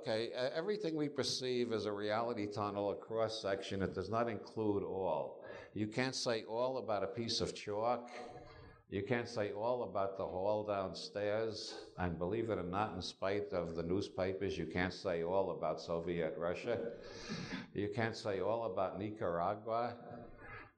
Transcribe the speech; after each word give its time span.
Okay, 0.00 0.30
everything 0.56 0.96
we 0.96 1.10
perceive 1.10 1.74
as 1.74 1.84
a 1.84 1.92
reality 1.92 2.46
tunnel, 2.46 2.90
a 2.90 2.94
cross 2.94 3.42
section, 3.42 3.82
it 3.82 3.94
does 3.94 4.08
not 4.08 4.30
include 4.30 4.82
all. 4.82 5.44
You 5.74 5.88
can't 5.88 6.14
say 6.14 6.44
all 6.44 6.78
about 6.78 7.04
a 7.04 7.06
piece 7.06 7.42
of 7.42 7.54
chalk. 7.54 8.10
You 8.88 9.02
can't 9.02 9.28
say 9.28 9.52
all 9.52 9.82
about 9.82 10.16
the 10.16 10.24
hall 10.24 10.64
downstairs. 10.64 11.74
And 11.98 12.18
believe 12.18 12.48
it 12.48 12.58
or 12.58 12.62
not, 12.62 12.94
in 12.96 13.02
spite 13.02 13.52
of 13.52 13.74
the 13.74 13.82
newspapers, 13.82 14.56
you 14.56 14.64
can't 14.64 14.94
say 14.94 15.22
all 15.22 15.50
about 15.50 15.82
Soviet 15.82 16.34
Russia. 16.38 16.78
You 17.74 17.90
can't 17.94 18.16
say 18.16 18.40
all 18.40 18.72
about 18.72 18.98
Nicaragua. 18.98 19.96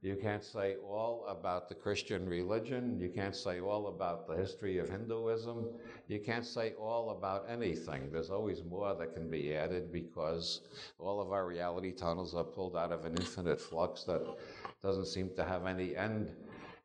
You 0.03 0.17
can't 0.17 0.43
say 0.43 0.75
all 0.85 1.25
about 1.29 1.69
the 1.69 1.77
Christian 1.77 2.29
religion. 2.29 2.99
You 2.99 3.09
can't 3.09 3.37
say 3.37 3.61
all 3.61 3.87
about 3.87 4.27
the 4.27 4.35
history 4.35 4.79
of 4.79 4.91
Hinduism. 4.91 5.69
You 6.09 6.19
can't 6.19 6.45
say 6.45 6.73
all 6.73 7.11
about 7.11 7.47
anything. 7.49 8.11
There's 8.11 8.29
always 8.29 8.65
more 8.65 8.97
that 8.97 9.15
can 9.15 9.31
be 9.31 9.55
added 9.55 9.93
because 9.93 10.63
all 10.99 11.21
of 11.21 11.31
our 11.31 11.47
reality 11.47 11.93
tunnels 11.93 12.35
are 12.35 12.43
pulled 12.43 12.77
out 12.77 12.91
of 12.91 13.05
an 13.05 13.15
infinite 13.17 13.61
flux 13.61 14.03
that 14.05 14.27
doesn't 14.83 15.07
seem 15.07 15.31
to 15.37 15.45
have 15.45 15.67
any 15.67 15.95
end. 15.95 16.33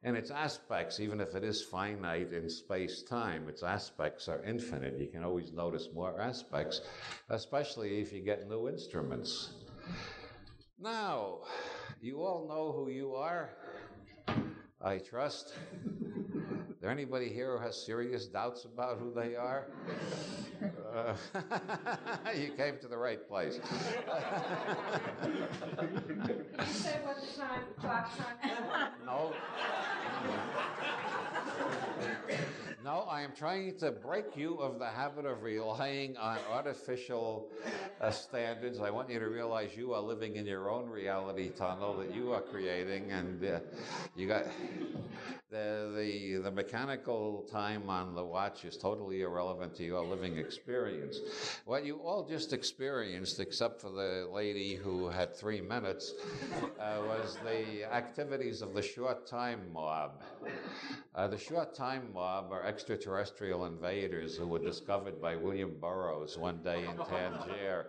And 0.04 0.15
its 0.15 0.29
aspects, 0.29 0.99
even 0.99 1.20
if 1.20 1.34
it 1.34 1.43
is 1.43 1.63
finite 1.63 2.34
in 2.34 2.48
space 2.48 3.02
time, 3.02 3.49
its 3.49 3.63
aspects 3.63 4.27
are 4.27 4.43
infinite. 4.43 4.99
You 4.99 5.07
can 5.07 5.23
always 5.23 5.52
notice 5.52 5.90
more 5.91 6.21
aspects, 6.21 6.81
especially 7.29 7.99
if 7.99 8.13
you 8.13 8.21
get 8.21 8.48
new 8.48 8.70
instruments. 8.70 9.55
Now, 10.79 11.40
you 12.01 12.21
all 12.21 12.47
know 12.47 12.71
who 12.71 12.89
you 12.91 13.15
are, 13.15 13.49
I 14.81 14.99
trust. 14.99 15.53
Is 15.85 16.81
there 16.81 16.91
anybody 16.91 17.29
here 17.29 17.57
who 17.57 17.63
has 17.63 17.75
serious 17.85 18.27
doubts 18.27 18.65
about 18.65 18.99
who 18.99 19.11
they 19.13 19.35
are? 19.35 19.67
Uh, 20.95 21.15
you 22.35 22.51
came 22.51 22.77
to 22.79 22.87
the 22.87 22.97
right 22.97 23.27
place. 23.27 23.59
You 26.57 26.73
say 26.73 26.99
what 27.04 27.17
the 27.21 27.39
time, 27.39 27.62
clock 27.79 28.17
time? 28.17 28.91
No. 29.05 29.34
No, 32.84 33.07
I 33.09 33.16
am 33.27 33.35
trying 33.35 33.75
to 33.77 33.91
break 33.91 34.37
you 34.37 34.55
of 34.55 34.79
the 34.79 34.85
habit 34.85 35.25
of 35.25 35.43
relying 35.43 36.15
on 36.15 36.37
artificial 36.49 37.49
uh, 37.99 38.09
standards. 38.09 38.79
I 38.79 38.89
want 38.89 39.09
you 39.09 39.20
to 39.20 39.27
realize 39.27 39.75
you 39.75 39.93
are 39.93 40.01
living 40.01 40.37
in 40.37 40.45
your 40.45 40.70
own 40.70 40.89
reality 40.89 41.49
tunnel 41.49 41.98
that 41.98 42.15
you 42.15 42.31
are 42.31 42.39
creating, 42.39 43.11
and 43.11 43.43
uh, 43.43 43.59
you 44.15 44.27
got 44.29 44.45
the, 45.49 45.76
the 45.98 46.37
the 46.43 46.51
mechanical 46.51 47.48
time 47.51 47.90
on 47.90 48.13
the 48.13 48.23
watch 48.23 48.63
is 48.65 48.77
totally 48.77 49.21
irrelevant 49.21 49.76
to 49.76 49.84
your 49.84 50.05
living 50.05 50.37
experience. 50.37 51.20
What 51.65 51.85
you 51.85 51.98
all 51.98 52.23
just 52.23 52.54
experienced, 52.54 53.39
except 53.39 53.81
for 53.81 53.89
the 53.89 54.29
lady 54.31 54.76
who 54.76 55.09
had 55.09 55.35
three 55.35 55.62
minutes, 55.62 56.13
uh, 56.79 56.99
was 57.07 57.37
the 57.43 57.84
activities 57.91 58.62
of 58.62 58.73
the 58.73 58.81
short 58.81 59.26
time 59.26 59.62
mob. 59.73 60.23
Uh, 61.15 61.27
the 61.27 61.37
short 61.37 61.73
time 61.73 62.04
mob 62.13 62.51
are 62.51 62.63
extraterrestrial 62.63 63.65
invaders 63.65 64.38
who 64.38 64.47
were 64.47 64.59
discovered 64.59 65.19
by 65.19 65.35
William 65.35 65.73
Burroughs 65.81 66.38
one 66.38 66.61
day 66.63 66.85
in 66.85 66.97
Tangier. 67.06 67.88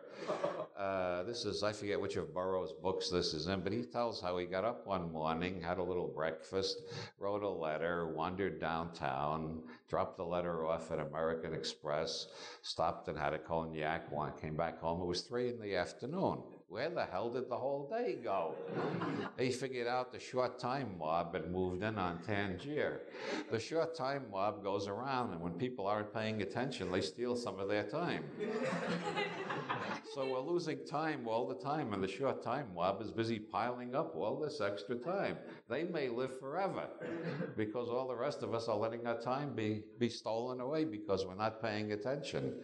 Uh, 0.77 1.23
this 1.25 1.45
is, 1.45 1.63
I 1.63 1.73
forget 1.73 2.01
which 2.01 2.17
of 2.17 2.33
Burroughs' 2.33 2.73
books 2.73 3.11
this 3.11 3.35
is 3.35 3.49
in, 3.49 3.61
but 3.61 3.73
he 3.73 3.83
tells 3.83 4.21
how 4.21 4.39
he 4.39 4.47
got 4.47 4.65
up 4.65 4.87
one 4.87 5.13
morning, 5.13 5.61
had 5.61 5.79
a 5.79 5.83
little 5.83 6.07
breakfast, 6.07 6.83
wrote 7.19 7.43
a 7.43 7.49
letter, 7.49 7.98
wandered 8.07 8.61
downtown, 8.61 9.61
dropped 9.89 10.17
the 10.17 10.25
letter 10.25 10.67
off 10.67 10.91
at 10.91 11.01
American 11.01 11.55
Express, 11.55 12.29
stopped 12.63 13.09
and 13.09 13.19
had 13.19 13.35
a 13.35 13.39
cognac, 13.39 14.11
came 14.41 14.57
back 14.57 14.81
home. 14.81 15.01
It 15.01 15.07
was 15.07 15.23
three 15.23 15.49
in 15.49 15.61
the 15.61 15.77
afternoon. 15.77 16.43
Where 16.69 16.91
the 16.91 17.07
hell 17.07 17.31
did 17.31 17.49
the 17.49 17.57
whole 17.57 17.89
day 17.89 18.19
go? 18.23 18.55
he 19.39 19.51
figured 19.51 19.87
out 19.87 20.13
the 20.13 20.21
short 20.21 20.59
time 20.59 20.97
mob 20.99 21.33
had 21.35 21.51
moved 21.51 21.83
in 21.83 21.97
on 21.97 22.19
Tangier. 22.19 23.01
The 23.51 23.59
short 23.59 23.95
time 23.95 24.27
mob 24.31 24.63
goes 24.63 24.87
around, 24.87 25.33
and 25.33 25.41
when 25.41 25.55
people 25.55 25.87
aren't 25.87 26.13
paying 26.13 26.43
attention, 26.43 26.93
they 26.93 27.01
steal 27.01 27.37
some 27.37 27.59
of 27.59 27.69
their 27.69 27.85
time. 27.85 28.25
So 30.19 30.27
we're 30.27 30.41
losing 30.41 30.85
time 30.85 31.29
all 31.29 31.47
the 31.47 31.55
time, 31.55 31.93
and 31.93 32.03
the 32.03 32.09
short 32.09 32.43
time 32.43 32.67
mob 32.75 33.01
is 33.01 33.13
busy 33.13 33.39
piling 33.39 33.95
up 33.95 34.17
all 34.17 34.37
this 34.37 34.61
extra 34.61 34.97
time. 34.97 35.37
They 35.71 35.85
may 35.85 36.09
live 36.09 36.41
forever 36.41 36.89
because 37.57 37.89
all 37.89 38.09
the 38.09 38.17
rest 38.17 38.43
of 38.43 38.53
us 38.53 38.67
are 38.67 38.77
letting 38.77 39.07
our 39.07 39.21
time 39.21 39.55
be, 39.55 39.85
be 40.01 40.09
stolen 40.09 40.61
away 40.61 40.87
because 40.87 41.25
we're 41.25 41.37
not 41.37 41.63
paying 41.63 41.93
attention. 41.93 42.55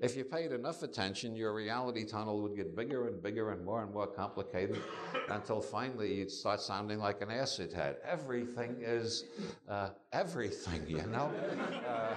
If 0.00 0.16
you 0.16 0.24
paid 0.24 0.50
enough 0.50 0.82
attention, 0.82 1.36
your 1.36 1.54
reality 1.54 2.04
tunnel 2.04 2.42
would 2.42 2.56
get 2.56 2.74
bigger 2.74 3.06
and 3.06 3.22
bigger 3.22 3.52
and 3.52 3.64
more 3.64 3.84
and 3.84 3.94
more 3.94 4.08
complicated 4.08 4.82
until 5.28 5.60
finally 5.60 6.14
you'd 6.14 6.32
start 6.32 6.60
sounding 6.60 6.98
like 6.98 7.22
an 7.22 7.30
acid 7.30 7.72
head. 7.72 7.98
Everything 8.04 8.78
is 8.80 9.26
uh, 9.68 9.90
everything, 10.12 10.82
you 10.88 11.06
know? 11.06 11.30
Uh, 11.86 12.14